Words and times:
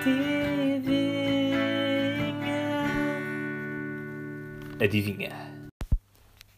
Adivinha. 0.00 0.80
Adivinha. 4.80 5.30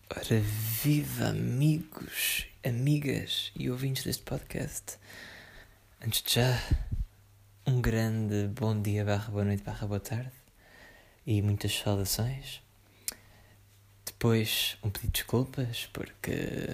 Ora, 0.08 0.40
viva 0.80 1.30
amigos, 1.30 2.46
amigas 2.64 3.50
e 3.56 3.68
ouvintes 3.68 4.04
deste 4.04 4.22
podcast. 4.22 4.96
Antes 6.00 6.22
de 6.22 6.34
já, 6.34 6.56
um 7.66 7.80
grande 7.80 8.46
bom 8.46 8.80
dia, 8.80 9.04
barra 9.04 9.28
boa 9.32 9.44
noite, 9.44 9.64
barra 9.64 9.88
boa 9.88 9.98
tarde 9.98 10.30
e 11.26 11.42
muitas 11.42 11.76
saudações. 11.76 12.62
Depois, 14.06 14.78
um 14.84 14.90
pedido 14.90 15.10
de 15.10 15.18
desculpas, 15.18 15.88
porque, 15.92 16.68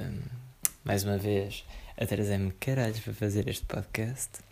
mais 0.85 1.03
uma 1.03 1.17
vez, 1.17 1.65
atrasei-me 1.97 2.53
caralhos 2.53 3.01
para 3.01 3.15
fazer 3.15 3.49
este 3.49 3.65
podcast. 3.65 4.47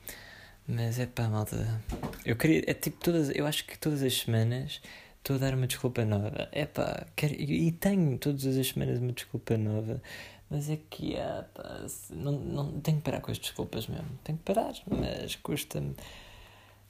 Mas 0.69 0.99
é 0.99 1.07
pá, 1.07 1.29
malta. 1.29 1.81
Eu 2.27 2.35
queria. 2.35 2.65
É 2.67 2.75
tipo, 2.75 2.97
todas, 2.99 3.31
eu 3.35 3.47
acho 3.47 3.65
que 3.65 3.79
todas 3.79 4.03
as 4.03 4.13
semanas 4.13 4.81
estou 5.19 5.37
a 5.37 5.39
dar 5.39 5.55
uma 5.55 5.69
desculpa 5.69 6.05
nova. 6.05 6.49
É 6.51 6.67
pá, 6.67 7.07
e 7.23 7.71
tenho 7.71 8.19
todas 8.19 8.45
as 8.45 8.67
semanas 8.67 8.99
uma 8.99 9.13
desculpa 9.13 9.57
nova. 9.57 10.03
Mas 10.51 10.69
é 10.69 10.77
que, 10.91 11.15
é, 11.15 11.45
pá, 11.55 11.87
não, 12.11 12.33
não 12.33 12.81
tenho 12.81 12.99
que 12.99 13.05
parar 13.05 13.21
com 13.21 13.31
as 13.31 13.39
desculpas 13.39 13.87
mesmo. 13.87 14.11
Tenho 14.25 14.39
que 14.39 14.45
parar, 14.45 14.75
mas 14.89 15.37
custa-me. 15.37 15.95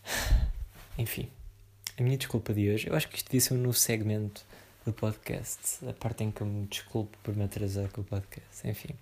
Enfim, 0.99 1.29
a 1.99 2.03
minha 2.03 2.17
desculpa 2.17 2.55
de 2.55 2.71
hoje, 2.71 2.89
eu 2.89 2.97
acho 2.97 3.07
que 3.09 3.19
isto 3.19 3.27
devia 3.27 3.41
ser 3.41 3.55
um 3.55 3.59
novo 3.59 3.77
segmento 3.77 4.43
do 4.87 4.93
podcast, 4.93 5.87
a 5.87 5.93
parte 5.93 6.25
em 6.25 6.31
que 6.31 6.41
eu 6.41 6.47
me 6.47 6.67
desculpo 6.67 7.15
por 7.23 7.37
me 7.37 7.45
atrasar 7.45 7.91
com 7.91 8.01
o 8.01 8.05
podcast, 8.05 8.67
enfim. 8.67 8.95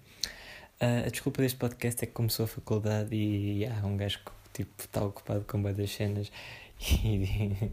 Uh, 0.81 1.07
a 1.07 1.11
desculpa 1.11 1.43
deste 1.43 1.59
podcast 1.59 2.03
é 2.03 2.07
que 2.07 2.13
começou 2.13 2.45
a 2.45 2.49
faculdade 2.49 3.15
e 3.15 3.65
há 3.67 3.87
um 3.87 3.97
gajo 3.97 4.19
tipo, 4.55 4.71
está 4.79 5.05
ocupado 5.05 5.45
com 5.45 5.61
boas 5.61 5.91
cenas 5.91 6.33
e 6.81 7.71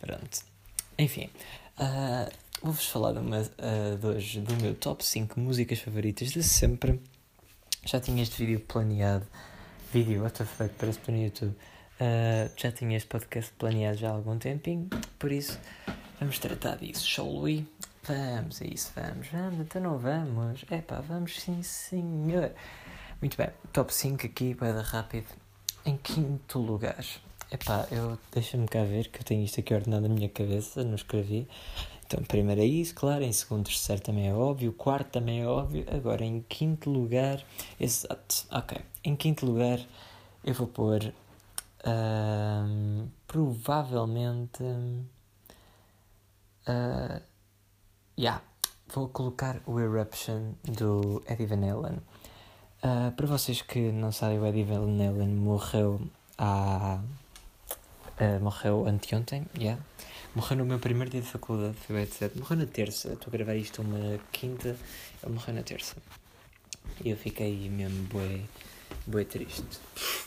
pronto. 0.00 0.40
Enfim, 0.98 1.28
uh, 1.78 2.30
vou-vos 2.62 2.86
falar 2.86 3.18
uma, 3.18 3.40
uh, 3.40 3.98
de 3.98 4.06
hoje 4.06 4.40
do 4.40 4.56
meu 4.62 4.74
top 4.74 5.04
5 5.04 5.38
músicas 5.38 5.80
favoritas 5.80 6.30
de 6.30 6.42
sempre. 6.42 7.00
Já 7.84 8.00
tinha 8.00 8.22
este 8.22 8.44
vídeo 8.44 8.60
planeado. 8.60 9.26
Vídeo, 9.92 10.22
what 10.22 10.38
the 10.38 10.44
fuck, 10.44 10.72
parece 10.78 10.98
para 11.00 11.14
no 11.14 11.22
YouTube. 11.22 11.56
Uh, 12.00 12.50
já 12.56 12.72
tinha 12.72 12.96
este 12.96 13.08
podcast 13.08 13.52
planeado 13.58 13.98
já 13.98 14.08
há 14.08 14.12
algum 14.12 14.38
tempinho, 14.38 14.88
por 15.18 15.30
isso 15.30 15.58
vamos 16.18 16.38
tratar 16.38 16.76
disso, 16.76 17.06
shall 17.06 17.40
we? 17.40 17.66
Vamos, 18.04 18.62
é 18.62 18.68
isso, 18.68 18.90
vamos, 18.94 19.28
vamos, 19.28 19.60
então 19.60 19.82
não 19.82 19.98
vamos. 19.98 20.64
É 20.70 20.80
pá, 20.80 21.00
vamos 21.00 21.38
sim, 21.38 21.62
senhor. 21.62 22.52
Muito 23.20 23.36
bem, 23.36 23.50
top 23.72 23.92
5 23.92 24.26
aqui, 24.26 24.54
vai 24.54 24.72
rápido. 24.80 25.26
Em 25.84 25.96
quinto 25.96 26.58
lugar, 26.58 27.04
é 27.50 27.56
pá, 27.56 27.86
eu 27.90 28.18
deixa-me 28.32 28.68
cá 28.68 28.84
ver 28.84 29.08
que 29.08 29.20
eu 29.20 29.24
tenho 29.24 29.44
isto 29.44 29.60
aqui 29.60 29.74
ordenado 29.74 30.08
na 30.08 30.14
minha 30.14 30.28
cabeça, 30.28 30.84
não 30.84 30.94
escrevi. 30.94 31.48
Então, 32.06 32.22
primeiro 32.24 32.60
é 32.60 32.64
isso, 32.64 32.94
claro. 32.94 33.22
Em 33.24 33.32
segundo, 33.32 33.64
terceiro 33.64 34.02
também 34.02 34.28
é 34.28 34.34
óbvio. 34.34 34.72
Quarto 34.72 35.10
também 35.10 35.42
é 35.42 35.46
óbvio. 35.46 35.84
Agora, 35.90 36.24
em 36.24 36.44
quinto 36.48 36.90
lugar, 36.90 37.42
exato, 37.78 38.46
ok. 38.50 38.78
Em 39.04 39.14
quinto 39.14 39.46
lugar, 39.46 39.80
eu 40.44 40.54
vou 40.54 40.66
pôr 40.66 41.12
Uh, 41.80 43.08
provavelmente. 43.26 44.62
Uh, 46.68 47.20
yeah, 48.18 48.42
vou 48.92 49.08
colocar 49.08 49.60
o 49.66 49.80
Eruption 49.80 50.52
do 50.64 51.22
Eddie 51.26 51.46
Van 51.46 51.64
Halen. 51.64 52.00
Uh, 52.82 53.12
para 53.12 53.26
vocês 53.26 53.60
que 53.60 53.92
não 53.92 54.10
sabem, 54.10 54.38
o 54.38 54.46
Eddie 54.46 54.64
Van 54.64 54.80
Halen 54.80 55.28
morreu 55.28 56.00
há. 56.38 56.98
Uh, 58.18 58.40
morreu 58.42 58.86
anteontem, 58.86 59.44
yeah. 59.58 59.78
Morreu 60.34 60.56
no 60.56 60.64
meu 60.64 60.78
primeiro 60.78 61.10
dia 61.10 61.20
de 61.20 61.26
faculdade, 61.26 61.76
foi 61.86 62.02
etc. 62.02 62.34
Morreu 62.36 62.58
na 62.58 62.66
terça, 62.66 63.12
estou 63.12 63.28
a 63.28 63.30
gravar 63.32 63.54
isto 63.54 63.82
uma 63.82 64.18
quinta, 64.32 64.76
ele 65.22 65.32
morreu 65.32 65.54
na 65.54 65.62
terça. 65.62 65.96
E 67.04 67.10
eu 67.10 67.16
fiquei 67.18 67.68
mesmo 67.68 68.04
bué, 68.04 68.40
bué 69.06 69.24
triste, 69.24 69.78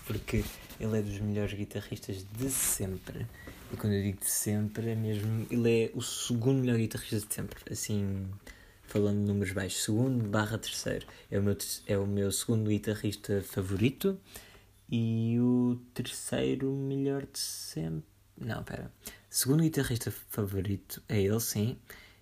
porque 0.05 0.43
ele 0.79 0.99
é 0.99 1.01
dos 1.01 1.19
melhores 1.19 1.53
guitarristas 1.53 2.23
de 2.37 2.49
sempre. 2.51 3.25
E 3.71 3.77
quando 3.77 3.93
eu 3.93 4.03
digo 4.03 4.19
de 4.19 4.29
sempre, 4.29 4.91
é 4.91 4.95
mesmo. 4.95 5.47
Ele 5.49 5.85
é 5.85 5.91
o 5.95 6.01
segundo 6.03 6.59
melhor 6.59 6.77
guitarrista 6.77 7.27
de 7.27 7.33
sempre. 7.33 7.59
Assim, 7.71 8.27
falando 8.93 9.21
de 9.21 9.25
números 9.25 9.51
baixos. 9.53 9.83
Segundo 9.83 10.23
barra 10.29 10.59
terceiro. 10.59 11.07
É 11.31 11.39
o 11.39 11.41
meu, 11.41 11.57
é 11.87 11.97
o 11.97 12.05
meu 12.05 12.31
segundo 12.31 12.69
guitarrista 12.69 13.41
favorito. 13.41 14.19
E 14.87 15.39
o 15.39 15.81
terceiro 15.95 16.71
melhor 16.71 17.23
de 17.23 17.39
sempre. 17.39 18.03
Não, 18.39 18.63
pera. 18.63 18.91
Segundo 19.29 19.63
guitarrista 19.63 20.11
favorito 20.29 21.01
é 21.09 21.19
ele, 21.19 21.39
sim. 21.39 21.75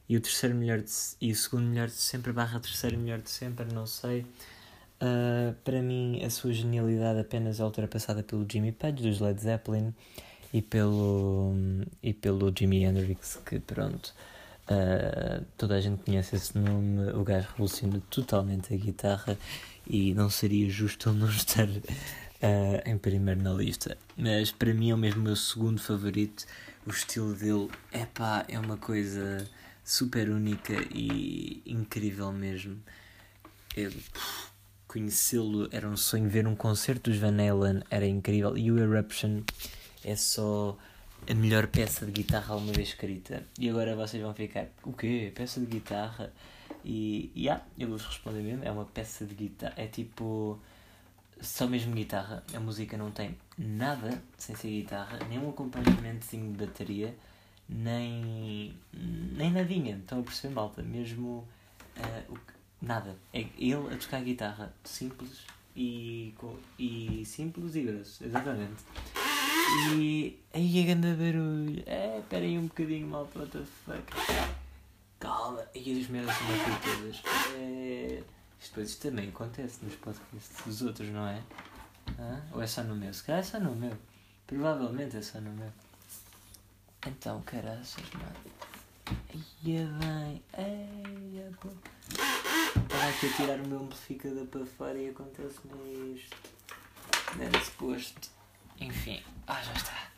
E 0.08 0.16
o 0.16 0.22
terceiro 0.22 0.56
melhor 0.56 0.80
de, 0.80 0.92
e 1.20 1.32
o 1.32 1.36
segundo 1.36 1.66
melhor 1.66 1.88
de 1.88 1.94
sempre, 1.94 2.32
barra 2.32 2.60
terceiro 2.60 2.98
melhor 2.98 3.20
de 3.20 3.30
sempre, 3.30 3.66
não 3.74 3.86
sei. 3.86 4.22
Uh, 5.02 5.54
para 5.66 5.82
mim, 5.82 6.24
a 6.24 6.30
sua 6.30 6.54
genialidade 6.54 7.20
apenas 7.20 7.60
é 7.60 7.64
ultrapassada 7.64 8.24
pelo 8.24 8.46
Jimmy 8.50 8.72
Page 8.72 9.04
dos 9.04 9.20
Led 9.20 9.42
Zeppelin 9.42 9.94
e 10.54 10.62
pelo, 10.62 11.54
e 12.04 12.14
pelo 12.14 12.54
Jimi 12.58 12.84
Hendrix, 12.84 13.40
que 13.46 13.60
pronto, 13.60 14.14
uh, 14.72 15.46
toda 15.58 15.76
a 15.76 15.82
gente 15.82 16.04
conhece 16.04 16.36
esse 16.36 16.58
nome. 16.58 17.12
O 17.12 17.24
gajo 17.24 17.48
revolucionou 17.52 18.02
totalmente 18.10 18.74
a 18.74 18.78
guitarra 18.78 19.38
e 19.88 20.14
não 20.14 20.30
seria 20.30 20.70
justo 20.70 21.10
ele 21.10 21.20
não 21.20 21.30
estar 21.30 21.68
uh, 21.68 22.90
em 22.90 22.98
primeiro 22.98 23.42
na 23.42 23.54
lista. 23.54 23.98
Mas 24.18 24.52
para 24.52 24.74
mim 24.74 24.92
é 24.92 24.96
o 24.96 24.98
mesmo 24.98 25.22
meu 25.22 25.36
segundo 25.36 25.80
favorito. 25.80 26.46
O 26.86 26.90
estilo 26.90 27.34
dele 27.36 27.70
epá, 27.92 28.46
é 28.48 28.58
uma 28.58 28.78
coisa 28.78 29.48
super 29.84 30.30
única 30.30 30.74
e 30.92 31.62
incrível 31.66 32.32
mesmo. 32.32 32.82
Conhecê-lo 34.88 35.70
era 35.72 35.88
um 35.88 35.96
sonho, 35.96 36.30
ver 36.30 36.48
um 36.48 36.56
concerto 36.56 37.10
dos 37.10 37.20
Van 37.20 37.38
Halen 37.38 37.82
era 37.90 38.06
incrível 38.06 38.58
e 38.58 38.72
o 38.72 38.78
Eruption 38.78 39.42
é 40.04 40.16
só 40.16 40.78
a 41.30 41.34
melhor 41.34 41.68
peça 41.68 42.06
de 42.06 42.12
guitarra 42.12 42.54
alguma 42.54 42.74
vez 42.74 42.90
escrita. 42.90 43.44
E 43.60 43.70
agora 43.70 43.96
vocês 43.96 44.22
vão 44.22 44.34
ficar, 44.34 44.68
o 44.84 44.94
quê? 44.94 45.32
Peça 45.36 45.60
de 45.60 45.66
guitarra? 45.66 46.32
E, 46.84 47.32
e 47.36 47.44
yeah, 47.44 47.64
eu 47.78 47.90
vos 47.90 48.06
responder 48.06 48.42
mesmo, 48.42 48.64
é 48.64 48.72
uma 48.72 48.86
peça 48.86 49.26
de 49.26 49.36
guitarra, 49.36 49.74
é 49.78 49.88
tipo 49.88 50.60
só 51.40 51.68
mesmo 51.68 51.94
guitarra, 51.94 52.44
a 52.54 52.60
música 52.60 52.98
não 52.98 53.12
tem 53.12 53.36
nada 53.58 54.22
sem 54.38 54.56
ser 54.56 54.70
guitarra, 54.70 55.20
nem 55.30 55.40
um 55.40 55.50
acompanhamentozinho 55.50 56.52
de 56.52 56.66
bateria, 56.66 57.16
nem, 57.68 58.76
nem 58.94 59.52
nadinha, 59.52 59.98
estão 59.98 60.20
a 60.20 60.24
perceber 60.24 60.54
malta, 60.54 60.82
mesmo 60.84 61.48
uh, 61.98 62.34
o 62.34 62.38
Nada. 62.82 63.16
É 63.32 63.46
ele 63.60 63.94
a 63.94 63.98
tocar 63.98 64.24
guitarra. 64.24 64.74
Simples 64.84 65.46
e, 65.76 66.34
e 66.80 67.24
simples 67.26 67.76
e 67.76 67.84
grosso. 67.84 68.26
Exatamente. 68.26 68.84
E 69.74 70.40
aí 70.54 70.82
a 70.82 70.86
grande 70.86 71.14
barulho. 71.14 71.84
É, 71.86 72.20
espera 72.20 72.44
aí 72.44 72.58
um 72.58 72.68
bocadinho, 72.68 73.08
mal 73.08 73.30
what 73.36 73.52
the 73.52 73.64
fuck. 73.86 74.04
Calma. 75.20 75.64
E 75.74 76.02
as 76.02 76.08
merdas 76.08 76.36
são 76.36 76.48
aqui 76.48 76.72
todas. 76.84 77.22
É... 77.56 78.24
Isto, 78.60 78.70
depois, 78.70 78.90
isto 78.90 79.10
também 79.10 79.30
acontece 79.30 79.84
nos 79.84 79.96
podcasts 79.96 80.66
dos 80.66 80.82
outros, 80.82 81.10
não 81.10 81.28
é? 81.28 81.42
Hã? 82.20 82.42
Ou 82.54 82.62
é 82.62 82.68
só 82.68 82.84
no 82.84 82.96
meu? 82.96 83.14
Se 83.14 83.24
calhar 83.24 83.42
é 83.42 83.44
só 83.44 83.60
no 83.60 83.76
meu. 83.76 83.98
Provavelmente 84.46 85.18
é 85.18 85.22
só 85.22 85.40
no 85.40 85.52
meu. 85.52 85.72
Então, 87.08 87.42
caraças, 87.42 88.04
mano. 88.14 88.52
Ia 89.64 89.86
bem. 89.86 90.44
Eia, 90.58 91.52
pô. 91.60 91.70
Estava 92.10 93.10
aqui 93.10 93.28
a 93.28 93.34
tirar 93.34 93.60
o 93.60 93.68
meu 93.68 93.80
amplificador 93.84 94.46
para 94.46 94.66
fora 94.66 94.98
e 94.98 95.10
acontece-me 95.10 96.16
isto. 96.16 96.38
Não 97.36 97.46
era 97.46 97.64
suposto. 97.64 98.41
Enfim. 98.82 99.22
Ah, 99.48 99.62
já 99.62 99.74
está. 99.74 100.12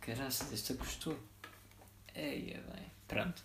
Caraças, 0.00 0.52
esta 0.52 0.74
custou. 0.74 1.16
Eia, 2.14 2.60
bem. 2.72 2.86
Pronto. 3.06 3.42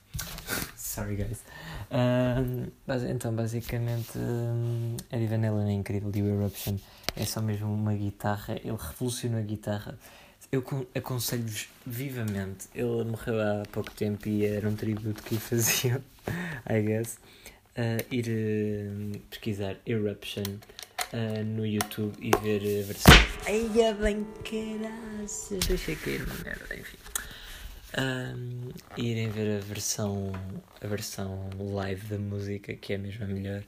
Sorry, 0.76 1.16
guys. 1.16 1.44
Um, 1.92 2.72
então, 3.10 3.36
basicamente, 3.36 4.18
um, 4.18 4.98
Van 5.12 5.48
Halen 5.48 5.70
é 5.70 5.74
incrível 5.74 6.12
e 6.16 6.22
o 6.24 6.28
Eruption 6.28 6.78
é 7.16 7.26
só 7.26 7.42
mesmo 7.42 7.72
uma 7.72 7.94
guitarra. 7.94 8.56
Ele 8.56 8.78
revolucionou 8.78 9.40
a 9.40 9.44
guitarra. 9.44 10.00
Eu 10.52 10.64
aconselho-vos 10.96 11.70
vivamente. 11.86 12.68
Ele 12.74 13.04
morreu 13.04 13.40
há 13.40 13.64
pouco 13.72 13.92
tempo 13.92 14.28
e 14.28 14.46
era 14.46 14.68
um 14.68 14.76
tributo 14.76 15.22
que 15.22 15.38
fazia, 15.38 16.02
I 16.68 16.82
guess 16.82 17.20
uh, 17.78 18.04
ir 18.12 18.28
uh, 18.28 19.20
pesquisar 19.30 19.78
Eruption 19.86 20.44
uh, 21.14 21.44
no 21.44 21.66
YouTube 21.66 22.16
e 22.20 22.32
ver 22.42 22.62
a 22.62 22.88
versão. 22.88 23.31
Ai, 23.46 23.82
é 23.82 23.94
bem 23.94 24.26
caraças! 24.44 25.60
Deixa 25.68 25.96
cair 25.96 26.24
uma 26.24 26.36
merda, 26.44 26.76
enfim. 26.76 26.98
Um, 27.98 28.72
irem 28.96 29.30
ver 29.30 29.58
a 29.58 29.60
versão 29.60 30.32
a 30.82 30.88
versão 30.88 31.50
live 31.60 32.08
da 32.08 32.18
música 32.18 32.74
que 32.74 32.94
é 32.94 32.98
mesmo 32.98 33.26
a 33.26 33.28
melhor 33.28 33.62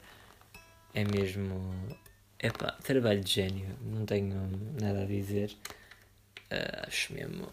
é 0.93 1.03
mesmo 1.03 1.75
é 2.39 2.49
pá, 2.49 2.71
trabalho 2.81 3.19
de 3.19 3.33
gênio 3.33 3.67
não 3.81 4.05
tenho 4.05 4.49
nada 4.79 5.01
a 5.01 5.05
dizer 5.05 5.53
uh, 6.53 6.87
acho 6.87 7.13
mesmo 7.13 7.51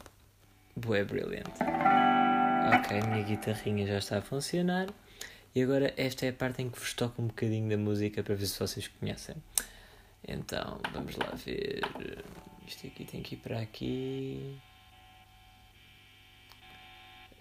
Boé 0.76 1.04
brilhante. 1.04 1.62
Ok, 2.74 3.02
minha 3.02 3.22
guitarrinha 3.22 3.86
já 3.86 3.98
está 3.98 4.18
a 4.18 4.22
funcionar. 4.22 4.88
E 5.54 5.62
agora 5.62 5.92
esta 5.96 6.26
é 6.26 6.30
a 6.30 6.32
parte 6.32 6.62
em 6.62 6.70
que 6.70 6.78
vos 6.78 6.94
toco 6.94 7.20
um 7.20 7.26
bocadinho 7.26 7.68
da 7.68 7.76
música 7.76 8.22
para 8.22 8.34
ver 8.34 8.46
se 8.46 8.58
vocês 8.58 8.88
conhecem. 8.88 9.34
Então, 10.30 10.80
vamos 10.92 11.16
lá 11.16 11.32
ver. 11.44 11.80
Isto 12.66 12.86
aqui 12.86 13.04
tem 13.04 13.20
que 13.20 13.34
ir 13.34 13.38
para 13.38 13.58
aqui. 13.58 14.56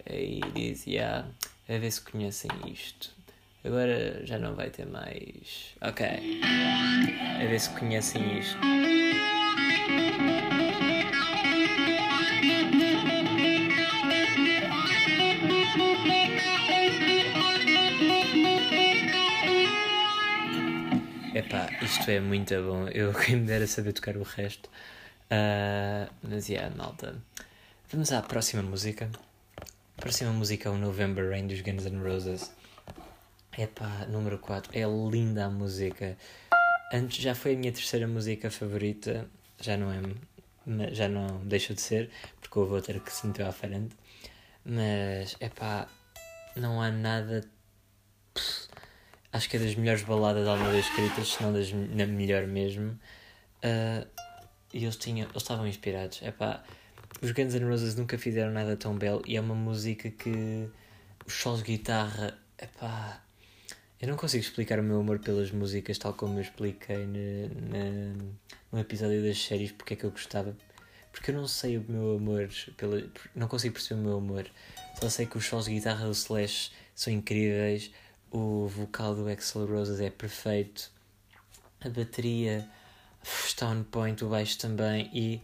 Aí 0.04 0.40
diz, 0.54 0.86
yeah. 0.86 1.28
A 1.68 1.78
ver 1.78 1.90
se 1.90 2.00
conhecem 2.00 2.50
isto. 2.66 3.14
Agora 3.64 4.26
já 4.26 4.38
não 4.38 4.56
vai 4.56 4.70
ter 4.70 4.86
mais. 4.86 5.76
Ok. 5.80 6.04
A 6.04 7.46
ver 7.46 7.60
se 7.60 7.70
conhecem 7.78 8.38
isto. 8.38 8.58
Isto 21.90 22.08
é 22.08 22.20
muito 22.20 22.54
bom. 22.62 22.86
Eu 22.88 23.12
quem 23.18 23.36
me 23.36 23.46
dera 23.46 23.66
saber 23.66 23.92
tocar 23.92 24.16
o 24.16 24.22
resto. 24.22 24.70
Uh, 25.26 26.08
mas 26.22 26.48
yeah, 26.48 26.74
malta. 26.76 27.20
Vamos 27.90 28.12
à 28.12 28.22
próxima 28.22 28.62
música. 28.62 29.10
A 29.98 30.00
próxima 30.00 30.32
música 30.32 30.68
é 30.68 30.72
o 30.72 30.78
November 30.78 31.28
Rain 31.28 31.48
dos 31.48 31.60
Guns 31.60 31.84
N' 31.86 32.00
Roses. 32.00 32.52
Epá, 33.58 34.06
número 34.08 34.38
4. 34.38 34.70
É 34.78 34.84
linda 34.84 35.46
a 35.46 35.50
música. 35.50 36.16
Antes 36.92 37.20
já 37.20 37.34
foi 37.34 37.54
a 37.54 37.58
minha 37.58 37.72
terceira 37.72 38.06
música 38.06 38.50
favorita. 38.52 39.28
Já 39.60 39.76
não 39.76 39.90
é. 39.90 40.00
Já 40.94 41.08
não 41.08 41.44
deixa 41.44 41.74
de 41.74 41.80
ser, 41.80 42.08
porque 42.40 42.56
houve 42.56 42.74
outra 42.74 43.00
que 43.00 43.12
se 43.12 43.26
meteu 43.26 43.48
à 43.48 43.52
frente. 43.52 43.96
Mas, 44.64 45.36
epá, 45.40 45.88
não 46.54 46.80
há 46.80 46.92
nada. 46.92 47.44
Acho 49.32 49.48
que 49.48 49.56
é 49.56 49.60
das 49.60 49.74
melhores 49.76 50.02
baladas 50.02 50.46
alguma 50.46 50.70
vez 50.70 50.86
escritas, 50.86 51.28
se 51.28 51.42
não 51.42 51.52
das, 51.52 51.72
na 51.72 52.06
melhor 52.06 52.46
mesmo. 52.46 52.98
Uh, 53.62 54.06
e 54.72 54.84
eles, 54.84 54.96
tinham, 54.96 55.28
eles 55.28 55.42
estavam 55.42 55.66
inspirados. 55.66 56.20
Epá, 56.22 56.64
os 57.22 57.30
Guns 57.32 57.54
N' 57.54 57.64
Roses 57.64 57.94
nunca 57.94 58.18
fizeram 58.18 58.52
nada 58.52 58.76
tão 58.76 58.96
belo 58.96 59.22
e 59.26 59.36
é 59.36 59.40
uma 59.40 59.54
música 59.54 60.10
que 60.10 60.68
os 61.26 61.34
solos 61.34 61.62
de 61.62 61.76
guitarra. 61.76 62.36
Epá, 62.60 63.22
eu 64.00 64.08
não 64.08 64.16
consigo 64.16 64.42
explicar 64.42 64.80
o 64.80 64.82
meu 64.82 65.00
amor 65.00 65.18
pelas 65.18 65.50
músicas 65.50 65.98
tal 65.98 66.14
como 66.14 66.38
eu 66.38 66.42
expliquei 66.42 67.06
no, 67.06 67.48
no, 67.48 68.38
no 68.72 68.78
episódio 68.78 69.22
das 69.22 69.38
séries 69.38 69.72
porque 69.72 69.94
é 69.94 69.96
que 69.96 70.04
eu 70.04 70.10
gostava. 70.10 70.56
Porque 71.12 71.30
eu 71.30 71.34
não 71.34 71.46
sei 71.46 71.76
o 71.76 71.84
meu 71.88 72.16
amor, 72.16 72.48
pela, 72.76 73.02
não 73.34 73.48
consigo 73.48 73.74
perceber 73.74 74.00
o 74.00 74.04
meu 74.04 74.16
amor. 74.16 74.46
Só 75.00 75.08
sei 75.08 75.26
que 75.26 75.36
os 75.36 75.44
solos 75.44 75.66
de 75.66 75.72
guitarra 75.72 76.06
do 76.06 76.12
Slash 76.12 76.70
são 76.94 77.12
incríveis 77.12 77.90
o 78.30 78.66
vocal 78.66 79.14
do 79.14 79.28
Axel 79.28 79.66
Roses 79.66 80.00
é 80.00 80.10
perfeito, 80.10 80.90
a 81.80 81.88
bateria 81.88 82.68
está 83.46 83.68
on 83.68 83.82
point, 83.84 84.24
o 84.24 84.28
baixo 84.28 84.58
também, 84.58 85.10
e 85.12 85.40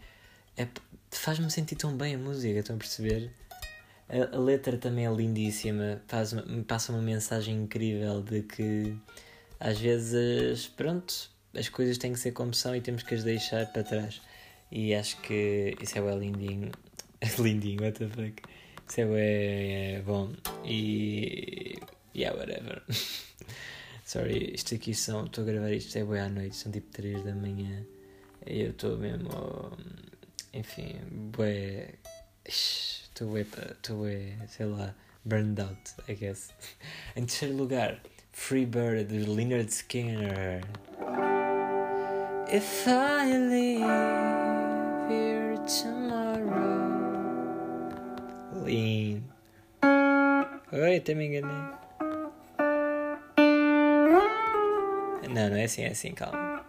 é, 0.56 0.66
faz-me 1.10 1.50
sentir 1.50 1.76
tão 1.76 1.96
bem 1.96 2.14
a 2.14 2.18
música, 2.18 2.58
estão 2.58 2.76
a 2.76 2.78
perceber? 2.78 3.30
A, 4.08 4.36
a 4.36 4.38
letra 4.38 4.76
também 4.78 5.06
é 5.06 5.12
lindíssima, 5.12 6.00
faz, 6.06 6.32
me 6.32 6.62
passa 6.62 6.92
uma 6.92 7.02
mensagem 7.02 7.62
incrível 7.62 8.22
de 8.22 8.42
que 8.42 8.96
às 9.58 9.78
vezes, 9.78 10.68
pronto, 10.68 11.30
as 11.54 11.68
coisas 11.68 11.96
têm 11.98 12.12
que 12.12 12.18
ser 12.18 12.32
como 12.32 12.52
são 12.54 12.76
e 12.76 12.80
temos 12.80 13.02
que 13.02 13.14
as 13.14 13.24
deixar 13.24 13.66
para 13.72 13.82
trás. 13.82 14.20
E 14.70 14.94
acho 14.94 15.20
que 15.22 15.74
isso 15.80 15.96
é 15.98 16.02
o 16.02 16.18
lindinho. 16.18 16.70
lindinho, 17.38 17.82
what 17.82 17.98
the 17.98 18.08
fuck. 18.08 18.42
Isso 18.88 19.00
é, 19.00 19.94
é 19.94 20.02
bom. 20.02 20.32
E 20.64 21.78
yeah, 22.16 22.32
whatever. 22.34 22.82
Sorry, 24.04 24.54
isto 24.54 24.74
aqui 24.74 24.94
são. 24.94 25.26
Estou 25.26 25.44
a 25.44 25.46
gravar 25.46 25.72
isto, 25.72 25.98
é 25.98 26.04
boi 26.04 26.18
à 26.18 26.28
noite, 26.28 26.56
são 26.56 26.72
tipo 26.72 26.90
3 26.92 27.22
da 27.24 27.34
manhã. 27.34 27.84
E 28.46 28.60
eu 28.60 28.70
estou 28.70 28.96
mesmo. 28.96 29.76
Enfim, 30.54 30.96
bué. 31.36 31.94
Estou 32.44 33.28
bué, 33.28 33.42
estou 33.42 33.98
bué, 33.98 34.36
sei 34.48 34.66
lá, 34.66 34.94
burned 35.24 35.60
out, 35.60 35.94
I 36.08 36.14
guess. 36.14 36.50
em 37.16 37.26
terceiro 37.26 37.56
lugar, 37.56 38.00
Free 38.32 38.64
Bird 38.64 39.04
do 39.04 39.32
Leonard 39.32 39.70
Skinner. 39.70 40.62
If 42.48 42.86
I 42.86 43.36
leave 43.36 43.80
here 45.10 45.58
tomorrow. 45.66 46.86
Lean. 48.64 49.24
Oi, 50.72 50.96
até 50.96 51.14
me 51.14 51.26
enganei. 51.26 51.85
Não, 55.28 55.50
não 55.50 55.56
é 55.56 55.64
assim, 55.64 55.82
é 55.82 55.88
assim, 55.88 56.12
calma. 56.12 56.64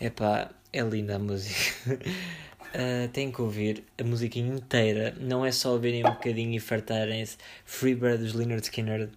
Epá, 0.00 0.50
é 0.72 0.80
linda 0.82 1.16
a 1.16 1.18
música. 1.18 1.56
Uh, 2.76 3.32
que 3.32 3.40
ouvir 3.40 3.84
a 3.98 4.04
música 4.04 4.38
inteira, 4.38 5.14
não 5.18 5.46
é 5.46 5.50
só 5.50 5.72
ouvirem 5.72 6.04
um 6.04 6.10
bocadinho 6.10 6.54
e 6.54 6.60
fartarem-se. 6.60 7.38
Freebird 7.64 8.22
dos 8.22 8.34
Leonard 8.34 8.62
Skinner 8.62 9.08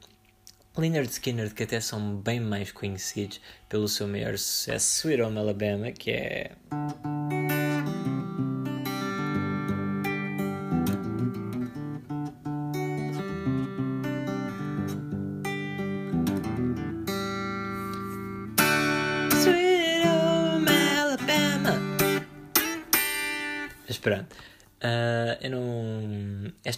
Leonard 0.80 1.12
Skinner, 1.12 1.54
que 1.54 1.64
até 1.64 1.80
são 1.81 2.16
bem 2.16 2.40
mais 2.40 2.72
conhecidos 2.72 3.42
pelo 3.68 3.88
seu 3.88 4.08
maior 4.08 4.38
sucesso, 4.38 5.08
Sweet 5.08 5.22
Home 5.22 5.38
Alabama, 5.38 5.92
que 5.92 6.12
é. 6.12 6.52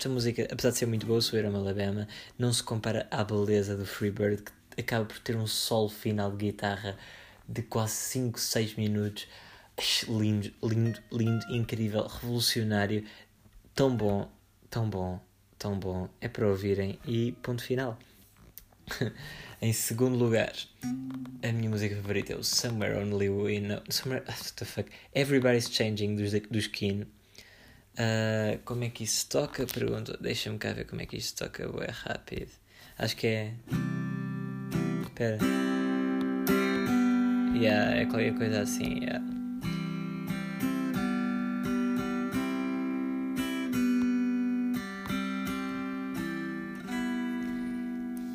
Esta 0.01 0.09
música, 0.09 0.47
apesar 0.51 0.71
de 0.71 0.79
ser 0.79 0.87
muito 0.87 1.05
boa, 1.05 1.19
Sweet 1.19 1.45
Home 1.45 1.57
Alabama, 1.57 2.07
não 2.35 2.51
se 2.51 2.63
compara 2.63 3.05
à 3.11 3.23
beleza 3.23 3.77
do 3.77 3.85
Freebird, 3.85 4.41
que 4.75 4.81
acaba 4.81 5.05
por 5.05 5.19
ter 5.19 5.35
um 5.35 5.45
solo 5.45 5.89
final 5.89 6.31
de 6.31 6.37
guitarra 6.47 6.97
de 7.47 7.61
quase 7.61 7.93
5, 7.93 8.39
6 8.39 8.77
minutos. 8.77 9.27
Lindo, 10.07 10.51
lindo, 10.63 10.99
lindo, 11.11 11.45
incrível, 11.51 12.07
revolucionário, 12.07 13.05
tão 13.75 13.95
bom, 13.95 14.27
tão 14.71 14.89
bom, 14.89 15.21
tão 15.59 15.77
bom. 15.77 16.09
É 16.19 16.27
para 16.27 16.47
ouvirem 16.47 16.97
e 17.05 17.33
ponto 17.33 17.63
final. 17.63 17.95
em 19.61 19.71
segundo 19.71 20.17
lugar, 20.17 20.51
a 21.43 21.51
minha 21.51 21.69
música 21.69 21.95
favorita 21.95 22.33
é 22.33 22.37
o 22.37 22.43
Somewhere 22.43 22.97
Only 22.97 23.29
We 23.29 23.59
Know. 23.59 23.83
Somewhere, 23.87 24.25
what 24.27 24.53
the 24.55 24.65
fuck? 24.65 24.89
Everybody's 25.13 25.69
Changing 25.69 26.15
dos, 26.15 26.31
dos 26.49 26.65
Keen 26.65 27.05
Uh, 27.93 28.57
como 28.63 28.83
é 28.83 28.89
que 28.89 29.03
isso 29.03 29.27
toca? 29.29 29.65
Pergunta. 29.65 30.17
Deixa-me 30.19 30.57
cá 30.57 30.73
ver 30.73 30.85
como 30.85 31.01
é 31.01 31.05
que 31.05 31.17
isso 31.17 31.35
toca. 31.35 31.63
É 31.63 31.91
rápido. 31.91 32.51
Acho 32.97 33.15
que 33.17 33.27
é. 33.27 33.53
Espera. 35.03 35.37
Yeah, 37.55 37.97
é 37.97 38.05
qualquer 38.05 38.35
coisa 38.35 38.61
assim. 38.61 38.99
Yeah. 39.01 39.23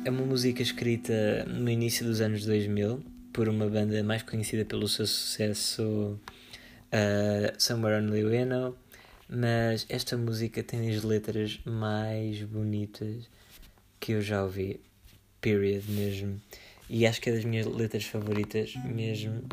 É 0.05 0.09
uma 0.09 0.23
música 0.25 0.61
escrita 0.61 1.43
no 1.45 1.69
início 1.69 2.05
dos 2.05 2.21
anos 2.21 2.45
2000 2.45 3.03
por 3.33 3.49
uma 3.49 3.67
banda 3.67 4.01
mais 4.03 4.23
conhecida 4.23 4.63
pelo 4.63 4.87
seu 4.87 5.05
sucesso 5.05 6.17
uh, 6.93 7.53
Somewhere 7.57 8.01
Only 8.01 8.23
We 8.23 8.45
Know 8.45 8.77
mas 9.29 9.85
esta 9.89 10.17
música 10.17 10.63
tem 10.63 10.89
as 10.89 11.03
letras 11.03 11.59
mais 11.65 12.41
bonitas 12.43 13.29
que 13.99 14.13
eu 14.13 14.21
já 14.21 14.43
ouvi. 14.43 14.79
Period 15.41 15.83
mesmo. 15.89 16.41
E 16.89 17.05
acho 17.05 17.21
que 17.21 17.29
é 17.29 17.33
das 17.33 17.43
minhas 17.43 17.65
letras 17.65 18.05
favoritas 18.05 18.73
mesmo. 18.85 19.43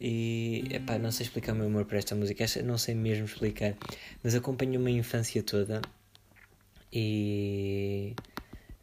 E 0.00 0.64
epá, 0.70 0.98
não 0.98 1.12
sei 1.12 1.26
explicar 1.26 1.52
o 1.52 1.56
meu 1.56 1.66
amor 1.66 1.84
para 1.84 1.98
esta 1.98 2.14
música, 2.14 2.44
não 2.64 2.76
sei 2.76 2.94
mesmo 2.94 3.24
explicar, 3.24 3.76
mas 4.22 4.34
acompanhou-me 4.34 4.90
a 4.90 4.94
infância 4.96 5.42
toda 5.44 5.80
e 6.92 8.14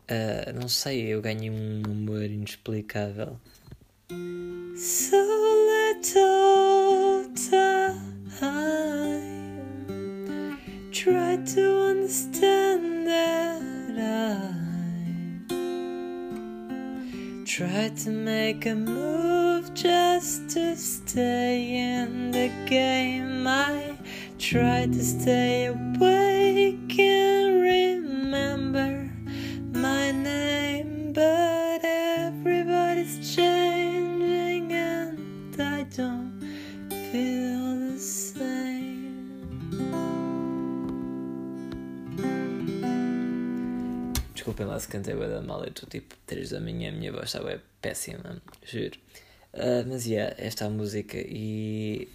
uh, 0.10 0.58
não 0.58 0.70
sei, 0.70 1.08
eu 1.08 1.22
ganhei 1.22 1.50
um 1.50 1.84
amor 1.86 2.24
inexplicável. 2.24 3.38
So 4.78 5.18
little 5.68 7.34
time 7.36 8.99
try 11.04 11.38
to 11.38 11.84
understand 11.84 13.08
that 13.08 13.62
I 13.98 14.52
tried 17.46 17.96
to 18.00 18.10
make 18.10 18.66
a 18.66 18.76
move 18.76 19.74
just 19.74 20.50
to 20.50 20.76
stay 20.76 21.78
in 21.78 22.32
the 22.32 22.52
game. 22.68 23.48
I 23.48 23.98
tried 24.38 24.92
to 24.92 25.02
stay 25.02 25.68
awake 25.68 25.89
Desculpem 44.50 44.66
lá 44.66 44.80
se 44.80 44.88
cantei 44.88 45.14
bem 45.14 45.30
da 45.30 45.44
mal, 45.44 45.62
eu 45.64 45.70
estou 45.70 45.88
tipo 45.88 46.16
3 46.26 46.50
da 46.50 46.60
manhã, 46.60 46.90
a 46.90 46.92
minha 46.92 47.12
voz 47.12 47.26
estava 47.26 47.62
péssima, 47.80 48.42
juro. 48.64 48.98
Uh, 49.54 49.86
mas 49.88 50.08
yeah, 50.08 50.36
esta 50.40 50.66
é 50.66 50.70
música 50.70 51.20
e 51.20 52.10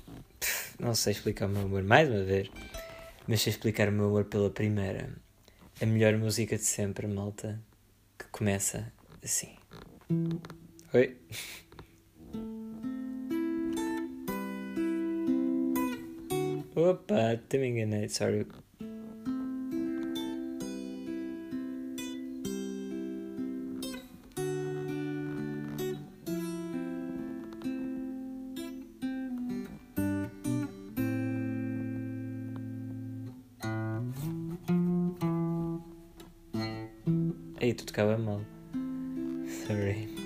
não 0.81 0.97
sei 0.97 1.13
explicar 1.13 1.47
o 1.47 1.51
meu 1.51 1.63
amor 1.63 1.85
mais 1.85 2.11
uma 2.11 2.25
vez, 2.25 2.51
mas 3.29 3.41
sei 3.41 3.53
explicar 3.53 3.89
o 3.89 3.93
meu 3.93 4.07
amor 4.07 4.25
pela 4.25 4.51
primeira. 4.51 5.11
A 5.81 5.87
melhor 5.87 6.17
música 6.17 6.57
de 6.57 6.65
sempre, 6.65 7.07
malta, 7.07 7.63
que 8.19 8.25
começa 8.33 8.93
assim. 9.23 9.55
Oi? 10.93 11.17
Opa, 16.75 17.31
até 17.35 17.59
me 17.59 17.69
enganei, 17.69 18.09
sorry. 18.09 18.45
Sorry. 39.75 40.24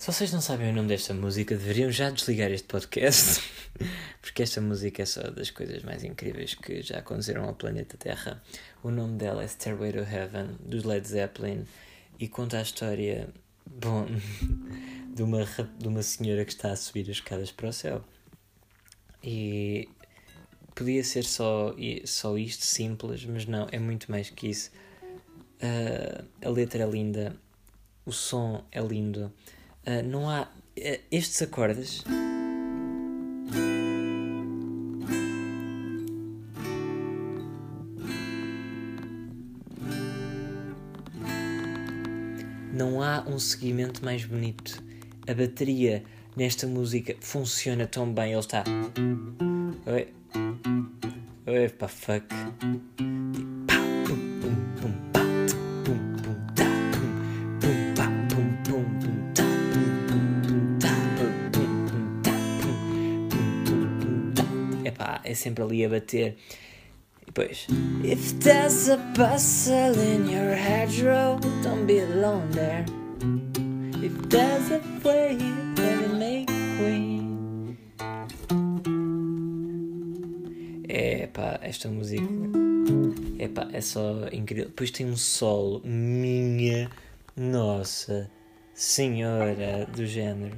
Se 0.00 0.06
vocês 0.06 0.32
não 0.32 0.40
sabem 0.40 0.70
o 0.70 0.72
nome 0.72 0.88
desta 0.88 1.12
música, 1.12 1.54
deveriam 1.54 1.92
já 1.92 2.08
desligar 2.08 2.50
este 2.50 2.66
podcast, 2.66 3.42
porque 4.22 4.42
esta 4.42 4.58
música 4.58 5.02
é 5.02 5.04
só 5.04 5.20
das 5.24 5.50
coisas 5.50 5.82
mais 5.82 6.02
incríveis 6.02 6.54
que 6.54 6.80
já 6.80 7.00
aconteceram 7.00 7.44
ao 7.44 7.54
planeta 7.54 7.98
Terra. 7.98 8.42
O 8.82 8.90
nome 8.90 9.18
dela 9.18 9.42
é 9.42 9.46
Stairway 9.46 9.92
to 9.92 9.98
Heaven, 9.98 10.56
dos 10.58 10.84
Led 10.84 11.06
Zeppelin, 11.06 11.66
e 12.18 12.26
conta 12.28 12.56
a 12.56 12.62
história, 12.62 13.28
bom, 13.66 14.06
de 15.14 15.22
uma, 15.22 15.44
de 15.78 15.86
uma 15.86 16.02
senhora 16.02 16.46
que 16.46 16.52
está 16.52 16.72
a 16.72 16.76
subir 16.76 17.02
as 17.02 17.08
escadas 17.08 17.52
para 17.52 17.68
o 17.68 17.72
céu. 17.72 18.02
E 19.22 19.86
podia 20.74 21.04
ser 21.04 21.24
só, 21.24 21.76
só 22.06 22.38
isto, 22.38 22.64
simples, 22.64 23.26
mas 23.26 23.44
não, 23.44 23.68
é 23.70 23.78
muito 23.78 24.10
mais 24.10 24.30
que 24.30 24.48
isso. 24.48 24.70
Uh, 25.62 26.24
a 26.42 26.48
letra 26.48 26.84
é 26.84 26.86
linda, 26.86 27.36
o 28.06 28.12
som 28.12 28.64
é 28.72 28.80
lindo. 28.80 29.30
Uh, 29.86 30.02
não 30.04 30.28
há. 30.28 30.42
Uh, 30.42 31.00
estes 31.10 31.42
acordes. 31.42 32.04
Não 42.72 43.02
há 43.02 43.24
um 43.26 43.38
seguimento 43.38 44.04
mais 44.04 44.24
bonito. 44.24 44.82
A 45.28 45.34
bateria 45.34 46.02
nesta 46.36 46.66
música 46.66 47.14
funciona 47.20 47.86
tão 47.86 48.12
bem. 48.12 48.32
Ele 48.32 48.40
está. 48.40 48.64
Pá, 51.78 51.88
fuck. 51.88 52.26
É 65.30 65.34
sempre 65.34 65.62
ali 65.62 65.84
a 65.84 65.88
bater. 65.88 66.36
E 67.22 67.26
depois. 67.26 67.66
If 68.02 68.38
there's 68.40 68.88
a 68.88 68.96
bustle 69.16 69.98
in 69.98 70.28
your 70.28 70.54
hedgerow, 70.54 71.38
don't 71.62 71.86
be 71.86 72.00
alone 72.00 72.50
there. 72.50 72.84
If 74.02 74.28
there's 74.28 74.70
a 74.72 74.80
way, 75.04 75.38
let 75.76 76.02
it 76.02 76.14
make 76.14 76.46
queen. 76.78 77.78
É 80.88 81.26
pá, 81.28 81.58
esta 81.62 81.88
música. 81.88 82.24
É 83.38 83.46
pá, 83.48 83.68
é 83.72 83.80
só 83.80 84.28
incrível. 84.32 84.66
Depois 84.66 84.90
tem 84.90 85.06
um 85.06 85.16
solo, 85.16 85.80
minha 85.84 86.90
nossa 87.36 88.28
senhora 88.74 89.86
do 89.94 90.04
género. 90.04 90.56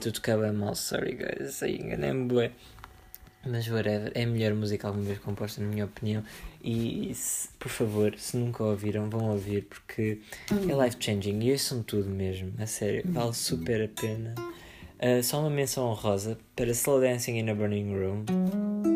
Tu 0.00 0.10
tocava 0.12 0.50
mal, 0.50 0.74
sorry 0.74 1.14
guys, 1.14 1.62
aí 1.62 1.76
enganei-me 1.76 2.26
bué. 2.26 2.52
Mas 3.46 3.68
whatever, 3.68 4.10
é 4.14 4.22
a 4.22 4.26
melhor 4.26 4.54
música 4.54 4.88
alguma 4.88 5.04
vez 5.04 5.18
composta, 5.18 5.60
na 5.60 5.68
minha 5.68 5.84
opinião. 5.84 6.22
E 6.62 7.12
se, 7.14 7.48
por 7.58 7.68
favor, 7.68 8.14
se 8.16 8.36
nunca 8.36 8.64
ouviram, 8.64 9.10
vão 9.10 9.30
ouvir 9.30 9.64
porque 9.64 10.20
é 10.50 10.84
life 10.84 10.96
changing 10.98 11.38
e 11.40 11.58
são 11.58 11.82
tudo 11.82 12.08
mesmo, 12.08 12.52
a 12.58 12.66
sério, 12.66 13.02
vale 13.06 13.34
super 13.34 13.84
a 13.84 13.88
pena. 13.88 14.34
Uh, 14.98 15.22
só 15.22 15.40
uma 15.40 15.50
menção 15.50 15.84
honrosa 15.84 16.38
para 16.56 16.70
Slow 16.70 17.00
Dancing 17.00 17.38
in 17.38 17.50
a 17.50 17.54
Burning 17.54 17.94
Room. 17.94 18.89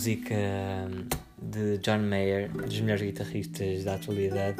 Música 0.00 0.34
de 1.36 1.76
John 1.76 1.98
Mayer, 1.98 2.50
dos 2.50 2.80
melhores 2.80 3.02
guitarristas 3.02 3.84
da 3.84 3.96
atualidade, 3.96 4.56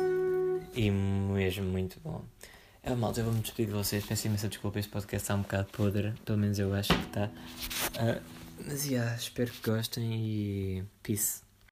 e 0.75 0.91
mesmo 0.91 1.65
muito 1.65 1.99
bom. 2.05 2.23
É 2.83 2.95
malta, 2.95 3.21
eu 3.21 3.25
vou-me 3.25 3.41
despedir 3.41 3.69
de 3.69 3.73
vocês. 3.73 4.05
Peço 4.05 4.27
imensa 4.27 4.49
desculpa, 4.49 4.79
este 4.79 4.93
podcast 4.93 5.25
está 5.25 5.35
um 5.35 5.41
bocado 5.41 5.69
podre, 5.73 6.13
pelo 6.27 6.37
menos 6.37 6.59
eu 6.59 6.75
acho 6.75 6.93
que 6.93 7.07
está. 7.07 7.31
Uh, 7.97 8.21
mas 8.67 8.85
yeah, 8.85 9.17
espero 9.17 9.51
que 9.51 9.71
gostem 9.71 10.13
e 10.15 10.85
peace. 11.03 11.41